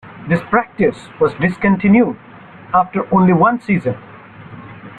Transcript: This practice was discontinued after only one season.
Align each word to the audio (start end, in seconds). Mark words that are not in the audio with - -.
This 0.27 0.41
practice 0.49 0.97
was 1.19 1.35
discontinued 1.35 2.17
after 2.73 3.07
only 3.13 3.33
one 3.33 3.61
season. 3.61 3.97